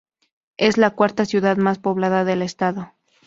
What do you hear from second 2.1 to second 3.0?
del Estado.